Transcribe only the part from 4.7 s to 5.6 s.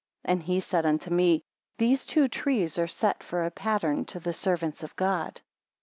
of God.